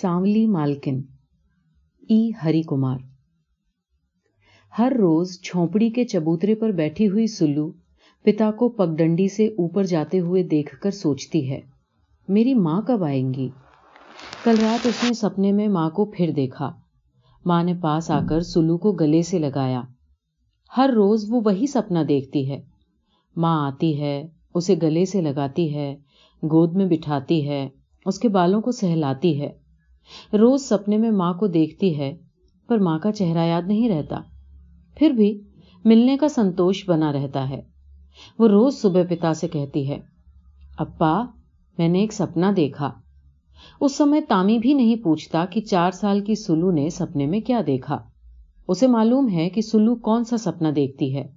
[0.00, 1.00] سانولی مالکن،
[2.08, 2.98] ای ہری کمار۔
[4.78, 7.72] ہر روز جھونپڑی کے چبوترے پر بیٹھی ہوئی سلو
[8.24, 11.60] پتا کو پگڈنڈی سے اوپر جاتے ہوئے دیکھ کر سوچتی ہے،
[12.28, 13.50] میری ماں کب آئیں گی؟
[14.44, 16.72] کل رات اس نے سپنے میں ماں کو پھر دیکھا۔
[17.44, 19.82] ماں نے پاس آ کر سلو کو گلے سے لگایا۔
[20.76, 22.62] ہر روز وہ وہی سپنا دیکھتی ہے۔
[23.36, 25.96] ماں آتی ہے، اسے گلے سے لگاتی ہے،
[26.42, 27.68] گود میں بٹھاتی ہے،
[28.06, 29.59] اس کے بالوں کو سہلاتی ہے۔
[30.32, 32.16] روز سپنے میں ماں کو دیکھتی ہے،
[32.68, 34.20] پر ماں کا چہرہ یاد نہیں رہتا۔
[34.96, 35.40] پھر بھی
[35.84, 37.60] ملنے کا سنتوش بنا رہتا ہے۔
[38.38, 40.00] وہ روز صبح پتا سے کہتی ہے،
[40.78, 41.22] ابا،
[41.78, 42.92] میں نے ایک سپنا دیکھا۔
[43.80, 47.60] اس سمے تامی بھی نہیں پوچھتا کہ چار سال کی سلو نے سپنے میں کیا
[47.66, 47.98] دیکھا۔
[48.68, 51.28] اسے معلوم ہے کہ سلو کون سا سپنا دیکھتی ہے۔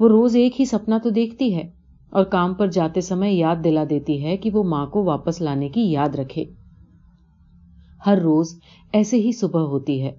[0.00, 1.70] وہ روز ایک ہی سپنا تو دیکھتی ہے
[2.10, 5.68] اور کام پر جاتے سمے یاد دلا دیتی ہے کہ وہ ماں کو واپس لانے
[5.68, 6.44] کی یاد رکھے۔
[8.06, 8.54] ہر روز
[8.92, 10.12] ایسے ہی صبح ہوتی ہے۔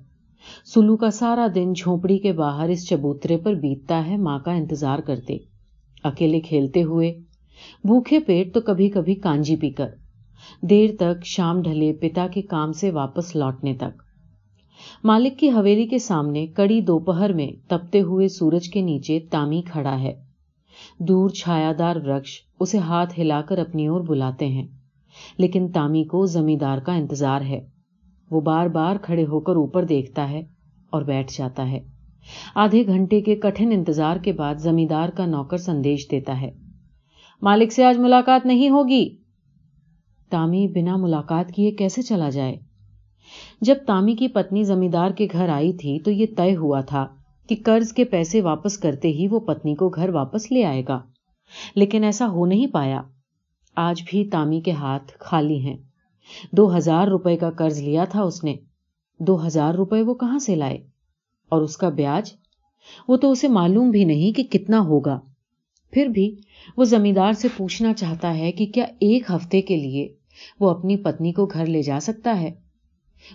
[0.65, 4.99] سلو کا سارا دن جھونپڑی کے باہر اس چبوترے پر بیتتا ہے ماں کا انتظار
[4.99, 5.37] کرتے۔
[6.03, 7.13] اکیلے کھیلتے ہوئے،
[7.83, 9.89] بھوکھے پیٹ تو کبھی کبھی کانجی پی کر،
[10.61, 14.01] دیر تک شام ڈھلے پتا کے کام سے واپس لوٹنے تک۔
[15.03, 19.99] مالک کی حویلی کے سامنے کڑی دوپہر میں تپتے ہوئے سورج کے نیچے تامی کھڑا
[19.99, 20.13] ہے۔
[20.99, 24.67] دور چھایا دار وکش اسے ہاتھ ہلا کر اپنی اور بلاتے ہیں،
[25.37, 27.59] لیکن تامی کو زمیندار کا انتظار ہے۔
[28.31, 30.43] وہ بار بار کھڑے ہو کر اوپر دیکھتا ہے
[30.89, 31.79] اور بیٹھ جاتا ہے۔
[32.55, 36.51] آدھے گھنٹے کے کٹھن انتظار کے بعد زمیندار کا نوکر سندیش دیتا ہے۔
[37.41, 39.09] مالک سے آج ملاقات نہیں ہوگی۔
[40.29, 42.55] تامی بنا ملاقات کیے کیسے چلا جائے؟
[43.61, 47.07] جب تامی کی پتنی زمیندار کے گھر آئی تھی تو یہ طے ہوا تھا
[47.49, 51.01] کہ قرض کے پیسے واپس کرتے ہی وہ پتنی کو گھر واپس لے آئے گا۔
[51.75, 53.01] لیکن ایسا ہو نہیں پایا۔
[53.75, 55.77] آج بھی تامی کے ہاتھ خالی ہیں۔
[56.51, 58.55] دو ہزار روپے کا قرض لیا تھا اس نے۔
[59.19, 60.77] دو ہزار روپے وہ کہاں سے لائے؟
[61.49, 62.33] اور اس کا بیاج؟
[63.07, 65.19] وہ تو اسے معلوم بھی نہیں کہ کتنا ہوگا۔
[65.91, 66.35] پھر بھی
[66.77, 70.13] وہ زمیندار سے پوچھنا چاہتا ہے کہ کیا ایک ہفتے کے لیے
[70.59, 72.51] وہ اپنی پتنی کو گھر لے جا سکتا ہے؟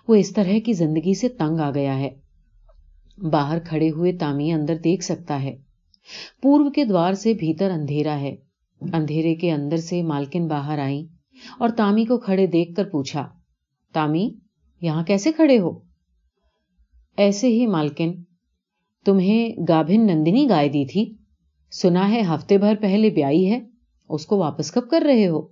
[0.08, 2.10] وہ اس طرح کی زندگی سے تنگ آ گیا ہے۔
[3.30, 5.56] باہر کھڑے ہوئے تامی اندر دیکھ سکتا ہے۔
[6.42, 8.36] پورو کے دوار سے بھیتر اندھیرا ہے۔
[8.80, 11.06] اندھیرے کے اندر سے مالکن باہر آئی
[11.58, 13.28] اور تامی کو کھڑے دیکھ کر پوچھا،
[13.92, 14.30] تامی،
[14.80, 15.78] یہاں کیسے کھڑے ہو؟
[17.16, 18.12] ایسے ہی مالکن،
[19.04, 21.14] تمہیں گابھن نندنی گائے دی تھی۔
[21.72, 23.60] سنا ہے ہفتے بھر پہلے بیائی ہے،
[24.08, 25.46] اس کو واپس کب کر رہے ہو؟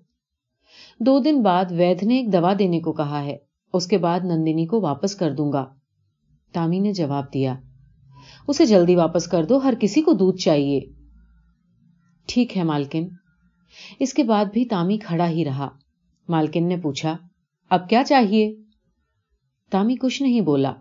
[1.00, 3.36] دو دن بعد وید نے ایک دوا دینے کو کہا ہے،
[3.72, 5.66] اس کے بعد نندنی کو واپس کر دوں گا۔
[6.52, 7.54] تامی نے جواب دیا،
[8.48, 10.80] اسے جلدی واپس کر دو، ہر کسی کو دودھ چاہیے۔
[12.26, 13.08] ٹھیک ہے مالکن
[13.98, 15.68] اس کے بعد بھی تامی کھڑا ہی رہا۔
[16.28, 17.16] مالکن نے پوچھا،
[17.70, 18.54] اب کیا چاہیے؟
[19.70, 20.72] تامی کچھ نہیں بولا۔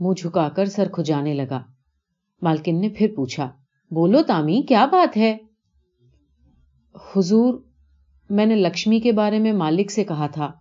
[0.00, 1.62] منہ جھکا کر سر کھجانے لگا۔
[2.42, 3.50] مالکن نے پھر پوچھا،
[3.90, 5.36] بولو تامی، کیا بات ہے؟
[7.16, 7.54] حضور،
[8.30, 10.52] میں نے لکشمی کے بارے میں مالک سے کہا تھا۔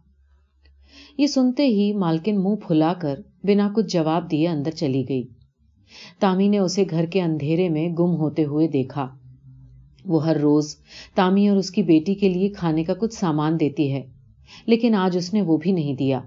[1.18, 5.24] یہ سنتے ہی مالکن منہ پھلا کر بنا کچھ جواب دیے اندر چلی گئی۔
[6.20, 9.18] تامی نے اسے گھر کے اندھیرے میں گم ہوتے ہوئے دیکھا۔
[10.06, 10.76] وہ ہر روز
[11.16, 14.02] تامی اور اس کی بیٹی کے لیے کھانے کا کچھ سامان دیتی ہے،
[14.66, 16.22] لیکن آج اس نے وہ بھی نہیں دیا۔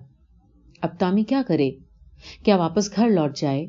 [0.82, 1.70] اب تامی کیا کرے؟
[2.44, 3.66] کیا واپس گھر لوٹ جائے؟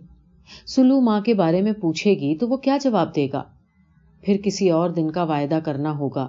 [0.68, 3.44] سلو ماں کے بارے میں پوچھے گی تو وہ کیا جواب دے گا؟
[4.24, 6.28] پھر کسی اور دن کا وعدہ کرنا ہوگا۔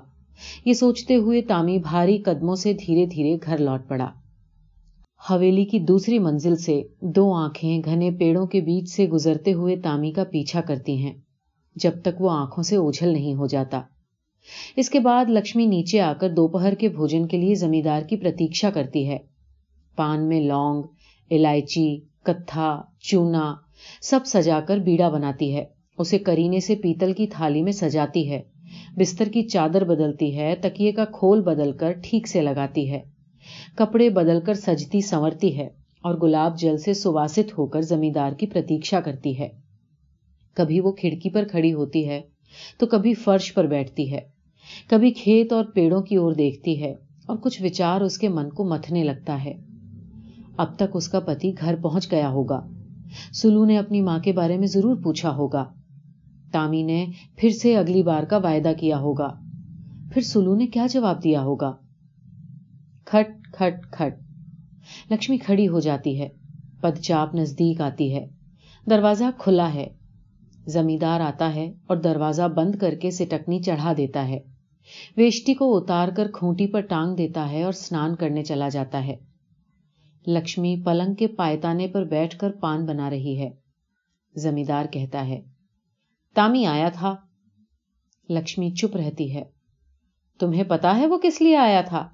[0.65, 4.09] یہ سوچتے ہوئے تامی بھاری قدموں سے دھیرے دھیرے گھر لوٹ پڑا۔
[5.31, 10.13] حویلی کی دوسری منزل سے دو آنکھیں گھنے پیڑوں کے بیچ سے گزرتے ہوئے تامی
[10.13, 11.15] کا پیچھا کرتی ہیں۔
[11.77, 13.81] جب تک وہ آنکھوں سے اوجھل نہیں ہو جاتا۔
[14.77, 18.71] اس کے بعد لکشمی نیچے آ کر دوپہر کے بھوجن کے لیے زمیندار کی پرتیشا
[18.71, 19.19] کرتی ہے۔
[19.97, 20.83] پان میں لونگ،
[21.31, 23.55] الائچی، کتھا، چونا،
[24.01, 25.65] سب سجا کر بیڑا بناتی ہے۔
[25.99, 28.43] اسے کرینے سے پیتل کی تھالی میں سجاتی ہے۔
[28.97, 33.01] بستر کی چادر بدلتی ہے، تکیے کا کھول بدل کر ٹھیک سے لگاتی ہے۔
[33.77, 35.67] کپڑے بدل کر سجتی سنورتی ہے
[36.03, 39.66] اور گلاب جل سے سواست ہو کر زمیندار کی پرتیشا کرتی ہے۔
[40.57, 42.21] کبھی وہ کھڑکی پر کھڑی ہوتی ہے
[42.79, 44.21] تو کبھی فرش پر بیٹھتی ہے۔
[44.91, 46.95] کبھی کھیت اور پیڑوں کی اور دیکھتی ہے
[47.27, 49.55] اور کچھ وچار اس کے من کو متھنے لگتا ہے۔
[50.57, 52.67] اب تک اس کا پتی گھر پہنچ گیا ہوگا۔
[53.33, 55.65] سلو نے اپنی ماں کے بارے میں ضرور پوچھا ہوگا۔
[56.53, 57.07] تامی نے
[57.37, 59.29] پھر سے اگلی بار کا وعدہ کیا ہوگا۔
[60.13, 61.73] پھر سلو نے کیا جواب دیا ہوگا؟
[63.05, 64.15] کھٹ کھٹ کھٹ۔
[65.13, 66.29] لکشمی کھڑی ہو جاتی ہے۔
[66.81, 68.27] پدچاپ نزدیک آتی ہے۔
[68.91, 69.87] دروازہ کھلا ہے۔
[70.67, 74.39] زمیندار آتا ہے اور دروازہ بند کر کے سٹکنی چڑھا دیتا ہے۔
[75.17, 79.17] ویشٹی کو اتار کر کھونٹی پر ٹانگ دیتا ہے اور سنان کرنے چلا جاتا ہے۔
[80.27, 83.51] لکشمی پلنگ کے پائتانے پر بیٹھ کر پان بنا رہی ہے۔
[84.37, 85.43] زمیندار کہتا ہے،
[86.35, 87.15] تامی، آیا تھا۔
[88.29, 89.45] لکشمی چپ رہتی ہے۔
[90.41, 92.09] تمہیں پتا ہے وہ کس لیے آیا تھا؟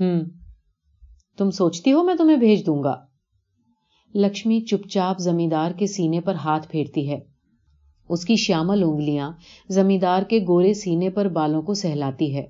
[0.00, 0.20] ہم،
[1.38, 3.13] تم سوچتی ہو میں تمہیں بھیج دوں گا۔
[4.14, 7.18] لکشمی چپ چاپ زمیندار کے سینے پر ہاتھ پھیرتی ہے۔
[8.08, 9.32] اس کی شیامل انگلیاں
[9.68, 12.46] زمیندار کے گورے سینے پر بالوں کو سہلاتی ہے۔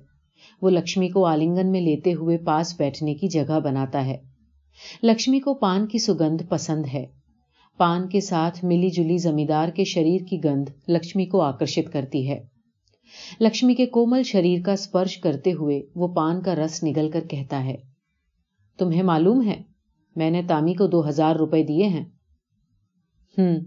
[0.61, 4.17] وہ لکشمی کو آلنگن میں لیتے ہوئے پاس بیٹھنے کی جگہ بناتا ہے۔
[5.03, 7.05] لکشمی کو پان کی سگندھ پسند ہے۔
[7.77, 12.39] پان کے ساتھ ملی جلی زمیندار کے شریر کی گند لکشمی کو آکرشت کرتی ہے۔
[13.39, 17.65] لکشمی کے کومل شریر کا اسپرش کرتے ہوئے وہ پان کا رس نگل کر کہتا
[17.65, 17.75] ہے،
[18.79, 19.74] تمہیں معلوم ہے
[20.15, 22.05] میں نے تامی کو دو ہزار روپے دیے ہیں۔
[23.37, 23.59] ہوں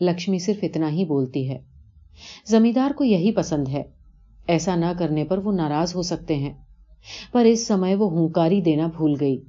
[0.00, 1.58] لکشمی صرف اتنا ہی بولتی ہے۔
[2.46, 3.82] زمیندار کو یہی پسند ہے۔
[4.46, 6.52] ایسا نہ کرنے پر وہ ناراض ہو سکتے ہیں۔
[7.32, 9.42] پر اس سمے وہ ہنکاری دینا بھول گئی۔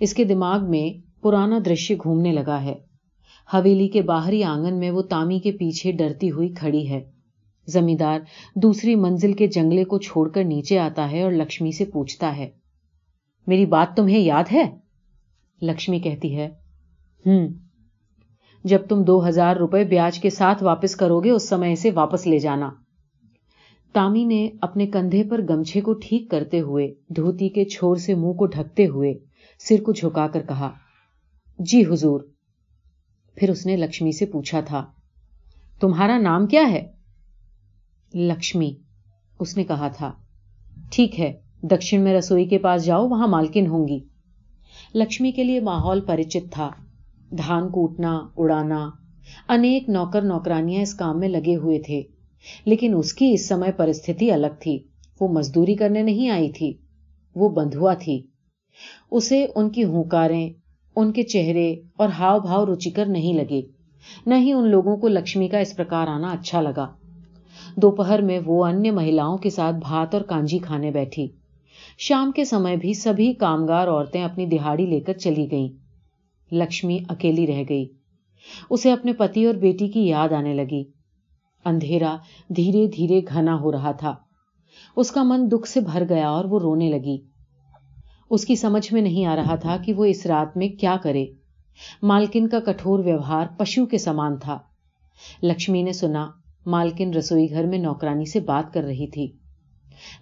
[0.00, 2.74] اس کے دماغ میں پرانا درشیہ گھومنے لگا ہے۔
[3.54, 7.10] حویلی کے باہری آنگن میں وہ تامی کے پیچھے ڈرتی ہوئی کھڑی ہے۔
[7.66, 8.20] زمیندار
[8.54, 12.50] دوسری منزل کے جنگلے کو چھوڑ کر نیچے آتا ہے اور لکشمی سے پوچھتا ہے،
[13.46, 14.64] میری بات تمہیں یاد ہے؟
[15.62, 16.48] لکشمی کہتی ہے
[17.26, 17.48] ہوں
[18.64, 22.26] جب تم دو ہزار روپے بیاج کے ساتھ واپس کرو گے، اس سمے سے واپس
[22.26, 22.70] لے جانا۔
[23.92, 28.32] تامی نے اپنے کندھے پر گمچھے کو ٹھیک کرتے ہوئے، دھوتی کے چھوڑ سے منہ
[28.32, 29.14] کو ڈھکتے ہوئے
[29.58, 30.70] سر کو جھکا کر کہا
[31.58, 32.20] جی حضور۔
[33.36, 34.86] پھر اس نے لکشمی سے پوچھا تھا،
[35.80, 36.86] تمہارا نام کیا ہے؟
[38.14, 38.74] لکشمی،
[39.40, 40.12] اس نے کہا تھا،
[40.90, 41.32] ٹھیک ہے،
[41.62, 44.00] دکشن میں رسوئی کے پاس جاؤ، وہاں مالکن ہوں گی۔
[44.94, 46.70] لکشمی کے لیے ماحول پریچت تھا۔
[47.30, 48.90] دھان کوٹنا، اڑانا۔
[49.48, 52.02] انیک نوکر نوکرانیاں اس کام میں لگے ہوئے تھے۔
[52.64, 54.78] لیکن اس کی اس سمے پرستھتی الگ تھی۔
[55.20, 56.72] وہ مزدوری کرنے نہیں آئی تھی۔
[57.34, 58.22] وہ بندھوا تھی۔
[59.10, 60.50] اسے ان کی ہنکاریں
[60.96, 63.62] ان کے چہرے اور ہاؤ بھاؤ روچیکر نہیں لگے۔
[64.26, 66.88] نہ ہی ان لوگوں کو لکشمی کا اس پرکار آنا اچھا لگا۔
[67.76, 71.28] دوپہر میں وہ انیہ مہیلاؤں کے ساتھ بھات اور کانجی کھانے بیٹھی۔
[71.98, 75.68] شام کے سمے بھی سبھی کامگار عورتیں اپنی دہاڑی لے کر چلی گئیں۔
[76.54, 77.86] لکشمی اکیلی رہ گئی۔
[78.70, 80.84] اسے اپنے پتی اور بیٹی کی یاد آنے لگی۔
[81.64, 82.16] اندھیرا
[82.56, 84.14] دھیرے دھیرے گھنا ہو رہا تھا۔
[84.96, 87.18] اس کا من دکھ سے بھر گیا اور وہ رونے لگی۔
[88.30, 91.26] اس کی سمجھ میں نہیں آ رہا تھا کہ وہ اس رات میں کیا کرے۔
[92.02, 94.58] مالکن کا کٹور ویوہار پشو کے سامان تھا۔
[95.42, 96.30] لکشمی نے سنا،
[96.66, 99.41] مالکن رسوئی گھر میں نوکرانی سے بات کر رہی تھی۔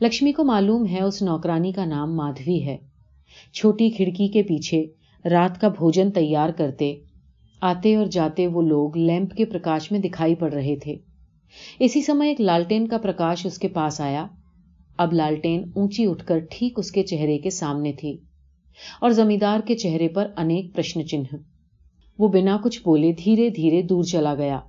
[0.01, 2.77] لکشمی کو معلوم ہے اس نوکرانی کا نام مادھوی ہے۔
[3.55, 4.85] چھوٹی کھڑکی کے پیچھے
[5.31, 6.95] رات کا بھوجن تیار کرتے،
[7.61, 10.97] آتے اور جاتے وہ لوگ لیمپ کے پرکاش میں دکھائی پڑ رہے تھے۔
[11.79, 14.27] اسی سمے ایک لالٹین کا پرکاش اس کے پاس آیا۔
[14.97, 18.17] اب لالٹین اونچی اٹھ کر ٹھیک اس کے چہرے کے سامنے تھی
[19.01, 21.37] اور زمیندار کے چہرے پر انیک پرشن چنہ۔
[22.19, 24.61] وہ بنا کچھ بولے دھیرے دھیرے دور چلا گیا۔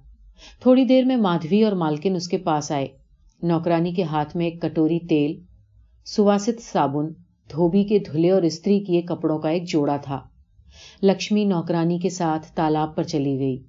[0.59, 2.87] تھوڑی دیر میں مادھوی اور مالکن اس کے پاس آئے۔
[3.43, 5.39] نوکرانی کے ہاتھ میں ایک کٹوری تیل،
[6.05, 7.07] سواست صابن،
[7.51, 10.19] دھوبی کے دھلے اور استری کیے کپڑوں کا ایک جوڑا تھا۔
[11.03, 13.63] لکشمی نوکرانی کے ساتھ تالاب پر چلی گئی۔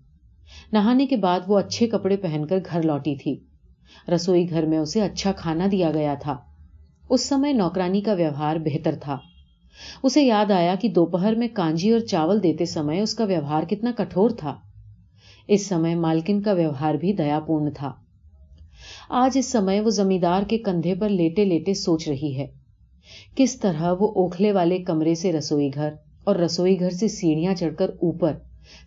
[0.72, 3.36] نہانے کے بعد وہ اچھے کپڑے پہن کر گھر لوٹی تھی۔
[4.14, 6.36] رسوئی گھر میں اسے اچھا کھانا دیا گیا تھا۔
[7.10, 9.18] اس سمے نوکرانی کا ویوہار بہتر تھا۔
[10.02, 13.92] اسے یاد آیا کہ دوپہر میں کانجی اور چاول دیتے سمے اس کا ویوہار کتنا
[13.96, 14.56] کٹور تھا۔
[15.48, 17.92] اس سمے مالکن کا ویوہار بھی دیا پورن تھا۔
[19.08, 22.46] آج اس سمے وہ زمیندار کے کندھے پر لیٹے لیٹے سوچ رہی ہے۔
[23.36, 25.90] کس طرح وہ اوکھلے والے کمرے سے رسوئی گھر
[26.24, 28.32] اور رسوئی گھر سے سیڑھیاں چڑھ کر اوپر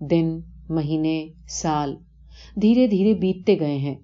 [0.00, 1.96] دن، مہینے، سال
[2.62, 3.94] دھیرے دھیرے بیتتے گئے ہیں۔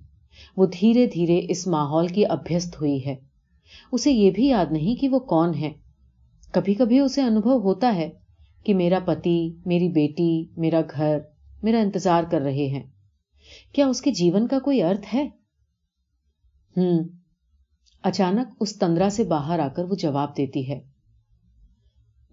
[0.57, 3.17] وہ دھیرے دھیرے اس ماحول کی ابھیست ہوئی ہے۔
[3.93, 5.73] اسے یہ بھی یاد نہیں کہ وہ کون ہے۔
[6.53, 8.11] کبھی کبھی اسے انبھو ہوتا ہے
[8.65, 11.19] کہ میرا پتی، میری بیٹی، میرا گھر
[11.63, 12.83] میرا انتظار کر رہے ہیں۔
[13.73, 15.29] کیا اس کے جیون کا کوئی ارتھ ہے؟
[16.77, 17.05] ہوں
[18.03, 20.81] اچانک اس تندرا سے باہر آ کر وہ جواب دیتی ہے۔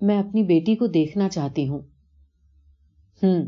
[0.02, 1.80] میں اپنی بیٹی کو دیکھنا چاہتی ہوں۔
[3.24, 3.46] ہوں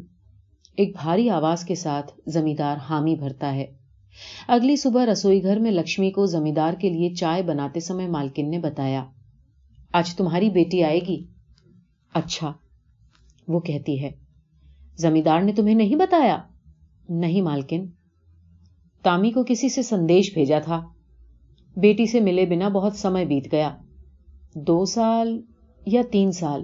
[0.78, 3.66] ایک بھاری آواز کے ساتھ زمیندار حامی بھرتا ہے۔
[4.48, 8.60] اگلی صبح رسوئی گھر میں لکشمی کو زمیندار کے لیے چائے بناتے سمے مالکن نے
[8.60, 9.06] بتایا،
[9.94, 11.26] آج تمہاری بیٹی آئے گی؟
[12.14, 12.54] اچھا۔
[13.48, 14.12] وہ کہتی ہے۔
[14.98, 16.42] زمیندار نے تمہیں نہیں بتایا؟
[17.10, 17.86] نہیں مالکن۔
[19.04, 20.88] تامی کو کسی سے سندیش بھیجا تھا۔
[21.78, 23.78] بیٹی سے ملے بنا بہت سمے بیت گیا۔
[24.56, 25.42] دو سال
[25.86, 26.64] یا تین سال۔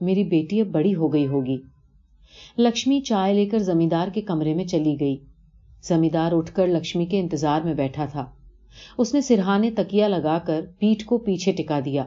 [0.00, 1.56] میری بیٹی اب بڑی ہو گئی ہوگی۔
[2.58, 5.16] لکشمی چائے لے کر زمیندار کے کمرے میں چلی گئی۔
[5.82, 8.26] زمیندار اٹھ کر لکشمی کے انتظار میں بیٹھا تھا۔
[8.98, 12.04] اس نے سرہانے تکیا لگا کر پیٹ کو پیچھے ٹکا دیا۔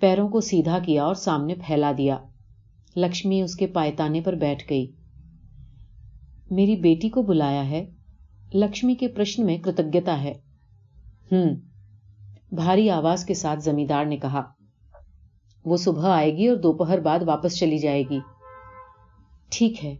[0.00, 2.18] پیروں کو سیدھا کیا اور سامنے پھیلا دیا۔
[2.96, 4.92] لکشمی اس کے پائتانے پر بیٹھ گئی۔
[6.50, 7.90] میری بیٹی کو بلایا ہے۔
[8.54, 10.32] لکشمی کے پرشن میں کتجتا ہے۔
[11.32, 11.54] ہوں
[12.52, 14.42] بھاری آواز کے ساتھ زمیندار نے کہا،
[15.64, 18.18] وہ صبح آئے گی اور دوپہر بعد واپس چلی جائے گی۔
[19.50, 19.96] ٹھیک ہے۔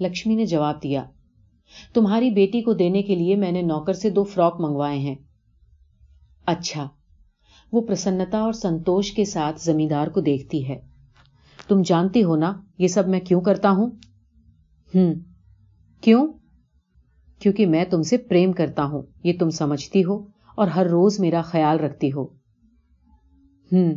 [0.00, 1.04] لکشمی نے جواب دیا،
[1.94, 5.14] تمہاری بیٹی کو دینے کے لیے میں نے نوکر سے دو فراک منگوائے ہیں۔
[6.46, 6.88] اچھا۔
[7.72, 10.80] وہ پرسنتا اور سنتوش کے ساتھ زمیندار کو دیکھتی ہے۔
[11.68, 13.90] تم جانتی ہو نا یہ سب میں کیوں کرتا ہوں؟
[14.94, 15.14] ہوں
[16.00, 16.26] کیوں؟
[17.38, 20.26] کیونکہ میں تم سے پریم کرتا ہوں، یہ تم سمجھتی ہو
[20.56, 22.24] اور ہر روز میرا خیال رکھتی ہو۔
[23.72, 23.94] ہوں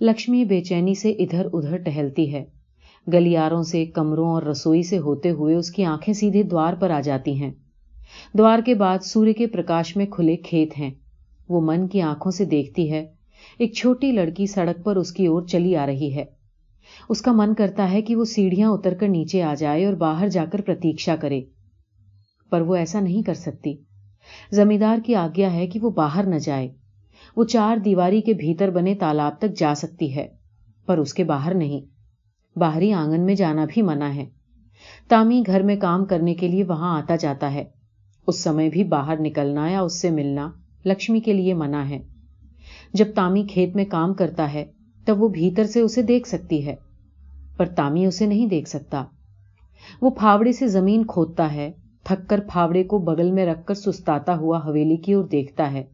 [0.00, 2.44] لکشمی بے چینی سے ادھر ادھر ٹہلتی ہے۔
[3.12, 7.00] گلیاروں سے، کمروں اور رسوئی سے ہوتے ہوئے اس کی آنکھیں سیدھے دوار پر آ
[7.00, 7.52] جاتی ہیں۔
[8.38, 10.90] دوار کے بعد سوریہ کے پرکاش میں کھلے کھیت ہیں۔
[11.48, 13.06] وہ من کی آنکھوں سے دیکھتی ہے۔
[13.58, 16.24] ایک چھوٹی لڑکی سڑک پر اس کی اور چلی آ رہی ہے۔
[17.08, 20.28] اس کا من کرتا ہے کہ وہ سیڑھیاں اتر کر نیچے آ جائے اور باہر
[20.28, 21.40] جا کر پرتیشا کرے۔
[22.50, 23.74] پر وہ ایسا نہیں کر سکتی۔
[24.50, 26.68] زمیندار کی آگیا ہے کہ وہ باہر نہ جائے۔
[27.36, 30.28] وہ چار دیواری کے بھیتر بنے تالاب تک جا سکتی ہے،
[30.86, 31.80] پر اس کے باہر نہیں۔
[32.58, 34.24] باہری آنگن میں جانا بھی منع ہے۔
[35.08, 37.64] تامی گھر میں کام کرنے کے لیے وہاں آتا جاتا ہے۔
[38.26, 40.50] اس سمے بھی باہر نکلنا یا اس سے ملنا
[40.84, 41.98] لکشمی کے لیے منع ہے۔
[42.92, 44.64] جب تامی کھیت میں کام کرتا ہے،
[45.04, 46.74] تب وہ بھیتر سے اسے دیکھ سکتی ہے،
[47.56, 49.04] پر تامی اسے نہیں دیکھ سکتا۔
[50.02, 51.72] وہ پھاوڑے سے زمین کھودتا ہے،
[52.04, 55.84] تھک کر پھاوڑے کو بغل میں رکھ کر سستاتا ہوا حویلی کی اور دیکھتا ہے۔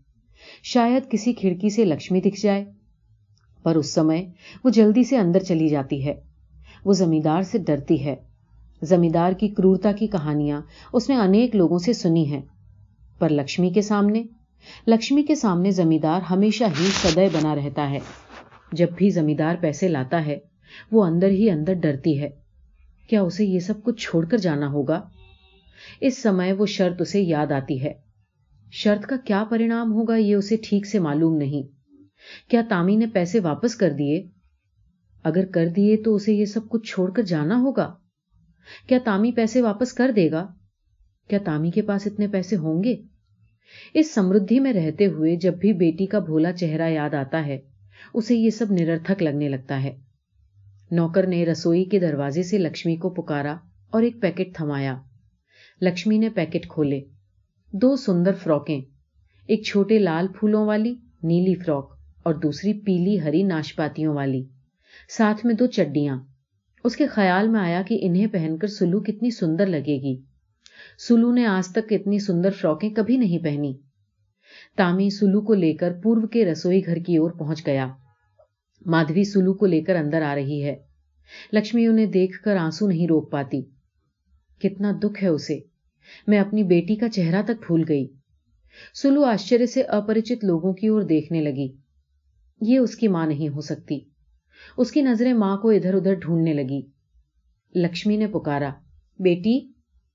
[0.63, 2.65] شاید کسی کھڑکی سے لکشمی دکھ جائے،
[3.63, 4.25] پر اس سمے
[4.65, 6.15] وہ جلدی سے اندر چلی جاتی ہے۔
[6.85, 8.17] وہ زمیندار سے ڈرتی ہے۔
[8.83, 10.61] زمیندار کی کرورتا کی کہانیاں
[10.93, 12.41] اس نے انیک لوگوں سے سنی ہیں،
[13.19, 14.23] پر لکشمی کے سامنے
[14.87, 17.99] لکشمی کے سامنے زمیندار ہمیشہ ہی سدے بنا رہتا ہے۔
[18.73, 20.39] جب بھی زمیندار پیسے لاتا ہے،
[20.93, 22.29] وہ اندر ہی اندر ڈرتی ہے۔
[23.09, 25.09] کیا اسے یہ سب کچھ چھوڑ کر جانا ہوگا؟
[26.01, 27.93] اس سمے وہ شرط اسے یاد آتی ہے۔
[28.73, 31.63] شرط کا کیا پرینام ہوگا یہ اسے ٹھیک سے معلوم نہیں۔
[32.51, 34.29] کیا تامی نے پیسے واپس کر دیے؟
[35.25, 37.95] اگر کر دیے تو اسے یہ سب کچھ چھوڑ کر جانا ہوگا۔
[38.87, 40.47] کیا تامی پیسے واپس کر دے گا؟
[41.29, 42.97] کیا تامی کے پاس اتنے پیسے ہوں گے؟
[43.95, 47.59] اس سمردھی میں رہتے ہوئے جب بھی بیٹی کا بھولا چہرہ یاد آتا ہے،
[48.15, 49.97] اسے یہ سب نرتھک لگنے لگتا ہے۔
[50.91, 53.57] نوکر نے رسوئی کے دروازے سے لکشمی کو پکارا
[53.91, 55.01] اور ایک پیکٹ تھمایا۔
[55.81, 57.01] لکشمی نے پیکٹ کھولے۔
[57.73, 58.81] دو سندر فروکیں۔
[59.47, 64.45] ایک چھوٹے لال پھولوں والی، نیلی فروک، اور دوسری پیلی ہری ناشپاتیوں والی۔
[65.09, 66.21] ساتھ میں دو چڈیاں۔
[66.85, 70.30] اس کے خیال میں آیا کہ انہیں پہن کر سلو کتنی سندر لگے گی۔
[71.09, 73.75] سلو نے آج تک اتنی سندر فروکیں کبھی نہیں پہنی۔
[74.77, 77.89] تامی سلو کو لے کر پورو کے رسوئی گھر کی اور پہنچ گیا۔
[78.87, 80.77] مادھوی سلو کو لے کر اندر آ رہی ہے۔
[81.53, 83.63] لکشمی انہیں دیکھ کر آنسو نہیں روک پاتی۔
[84.63, 85.59] کتنا دکھ ہے اسے۔
[86.27, 88.07] میں اپنی بیٹی کا چہرہ تک بھول گئی۔
[88.95, 91.77] سلو آشچر سے اپریچت لوگوں کی اور دیکھنے لگی۔
[92.61, 94.01] یہ اس کی ماں نہیں ہو سکتی۔
[94.77, 96.83] اس کی نظریں ماں کو ادھر ادھر ڈھونڈنے لگی۔
[97.75, 98.71] لکشمی نے پکارا،
[99.19, 99.70] بیٹی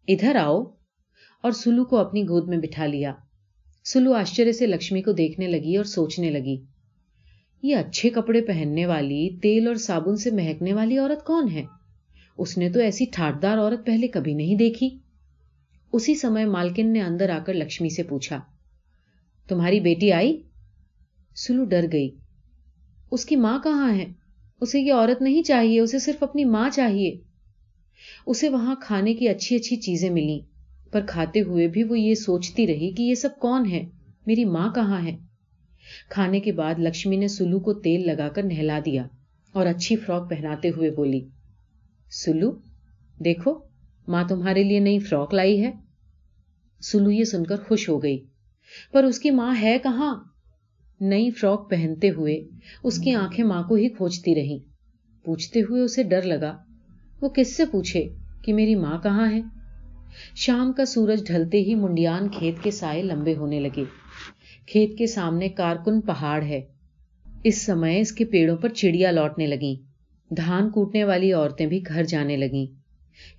[0.08, 0.64] ادھر آؤ۔
[1.42, 3.14] اور سلو کو اپنی گود میں بٹھا لیا۔
[3.86, 6.58] سلو آشچر سے لکشمی کو دیکھنے لگی اور سوچنے لگی،
[7.64, 11.66] یہ اچھے کپڑے پہننے والی، تیل اور صابن سے مہکنے والی عورت کون ہے؟
[12.38, 14.98] اس نے تو ایسی ٹھاٹدار عورت پہلے کبھی نہیں دیکھی۔
[15.94, 18.42] اسی سمے مالکن نے اندر آ کر لکشمی سے پوچھا،
[19.48, 20.42] تمہاری بیٹی آئی؟
[21.36, 22.10] سلو ڈر گئی،
[23.12, 24.06] اس کی ماں کہاں ہے؟
[24.62, 27.18] اسے یہ عورت نہیں چاہیے، اسے صرف اپنی ماں چاہیے۔
[28.28, 30.40] اسے وہاں کھانے کی اچھی اچھی چیزیں ملی
[30.92, 33.84] پر کھاتے ہوئے بھی وہ یہ سوچتی رہی کہ یہ سب کون ہے؟
[34.26, 35.18] میری ماں کہاں ہے؟
[36.10, 39.04] کھانے کے بعد لکشمی نے سلو کو تیل لگا کر نہلا دیا
[39.52, 41.22] اور اچھی فراک پہناتے ہوئے بولی،
[42.12, 42.52] سلو،
[43.26, 43.60] دیکھو،
[44.08, 45.72] ماں تمہارے لیے نئی فراک لائی ہے۔
[46.82, 48.26] سلو یہ سن کر خوش ہو گئی،
[48.92, 50.16] پر اس کی ماں ہے کہاں؟
[51.02, 52.42] نئی فراک پہنتے ہوئے
[52.84, 54.60] اس کی آنکھیں ماں کو ہی کھوجتی رہی
[55.26, 56.58] پوچھتے ہوئے اسے ڈر لگا
[57.22, 58.10] وہ کس سے پوچھے
[58.42, 59.42] کہ میری ماں کہاں ہے؟
[60.36, 63.84] شام کا سورج ڈھلتے ہی منڈیان کھیت کے سائے لمبے ہونے لگے۔
[64.68, 66.62] کھیت کے سامنے کارکن پہاڑ ہے۔
[67.44, 69.76] اس سمے اس کے پیڑوں پر چڑیا لوٹنے لگی
[70.32, 72.66] دھان کوٹنے والی عورتیں بھی گھر جانے لگی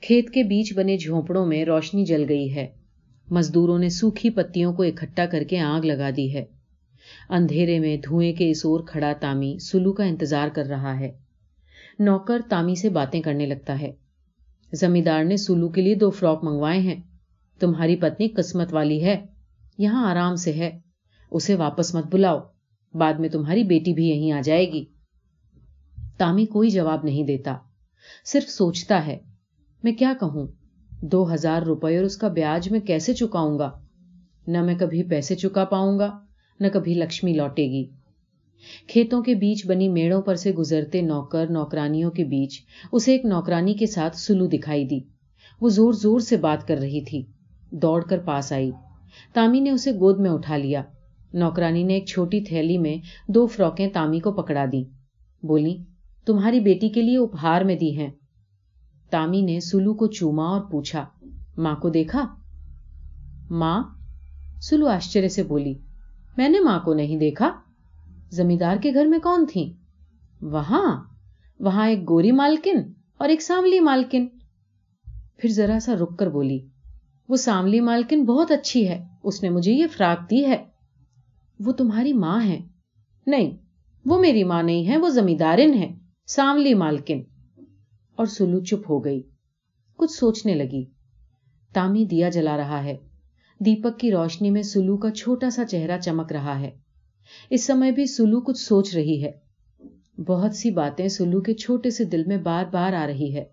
[0.01, 2.67] کھیت کے بیچ بنے جھونپڑوں میں روشنی جل گئی ہے۔
[3.31, 6.45] مزدوروں نے سوکھی پتیوں کو اکٹھا کر کے آگ لگا دی ہے۔
[7.31, 11.26] اندھیرے میں دھوئیں کے اس اور کھڑا تامی سلو کا انتظار کر رہا ہے۔
[11.99, 13.93] نوکر تامی سے باتیں کرنے لگتا ہے۔
[14.73, 17.01] زمیندار نے سلو کے لیے دو فراک منگوائے ہیں۔
[17.61, 19.27] تمہاری پتنی قسمت والی ہے۔
[19.79, 20.79] یہاں آرام سے ہے۔
[21.31, 22.39] اسے واپس مت بلاؤ۔
[22.95, 24.85] بعد میں تمہاری بیٹی بھی یہیں آ جائے گی۔
[26.17, 27.57] تامی کوئی جواب نہیں دیتا۔
[28.25, 29.19] صرف سوچتا ہے۔
[29.83, 30.47] میں کیا کہوں؟
[31.03, 33.71] دو ہزار روپے اور اس کا بیاج میں کیسے چکاؤں گا؟
[34.47, 36.19] نہ میں کبھی پیسے چکا پاؤں گا،
[36.61, 37.96] نہ کبھی لکشمی لوٹے گی۔
[38.89, 42.61] کھیتوں کے بیچ بنی میڑوں پر سے گزرتے نوکر نوکرانیوں کے بیچ
[42.93, 45.01] اسے ایک نوکرانی کے ساتھ سلو دکھائی دی۔
[45.61, 47.23] وہ زور زور سے بات کر رہی تھی۔
[47.71, 48.71] دوڑ کر پاس آئی۔
[49.33, 50.83] تامی نے اسے گود میں اٹھا لیا۔
[51.33, 52.97] نوکرانی نے ایک چھوٹی تھیلی میں
[53.29, 54.85] دو فروکیں تامی کو پکڑا دی
[55.43, 55.77] بولی،
[56.27, 58.11] تمہاری بیٹی کے لیے اپہار میں دی ہیں۔
[59.11, 61.05] تامی نے سلو کو چوما اور پوچھا،
[61.57, 62.27] ماں کو دیکھا؟
[63.51, 63.83] ماں؟
[64.61, 65.75] سلو آشچر سے بولی،
[66.37, 67.51] میں نے ماں کو نہیں دیکھا۔
[68.31, 69.73] زمیندار کے گھر میں کون تھی؟
[70.43, 71.05] وہاں
[71.61, 72.79] وہاں ایک گوری مالکن
[73.19, 74.27] اور ایک ساملی مالکن۔
[75.37, 76.67] پھر ذرا سا رک کر بولی،
[77.29, 80.65] وہ ساملی مالکن بہت اچھی ہے، اس نے مجھے یہ فراک دی ہے۔
[81.61, 82.61] وہ تمہاری ماں ہے۔
[83.27, 83.51] نہیں،
[84.05, 87.23] وہ میری ماں نہیں ہے، وہ زمیندارن ہے، ساملی مالکن۔
[88.17, 89.23] اور سلو چپ ہو گئی۔
[89.97, 90.85] کچھ سوچنے لگی۔
[91.73, 92.97] تامی دیا جلا رہا ہے۔
[93.61, 96.86] دیپک کی روشنی میں سلو کا چھوٹا سا چہرہ چمک رہا ہے۔
[97.51, 99.33] اس سمے بھی سلو کچھ سوچ رہی ہے۔
[100.23, 103.45] بہت سی باتیں سلو کے چھوٹے سے دل میں بار بار آ رہی ہے۔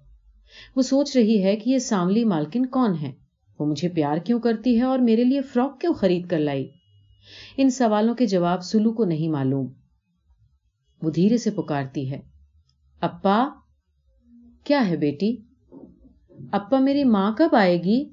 [0.76, 3.12] وہ سوچ رہی ہے کہ یہ ساملی مالکن کون ہے
[3.60, 6.70] وہ مجھے پیار کیوں کرتی ہے اور میرے لیے فراک کیوں خرید کر لائی؟
[7.58, 9.68] ان سوالوں کے جواب سلو کو نہیں معلوم۔
[11.02, 12.20] وہ دھیرے سے پکارتی ہے۔
[13.02, 13.50] اپا،
[14.64, 15.36] کیا ہے بیٹی؟
[16.52, 18.13] اپا میری ماں کب آئے گی؟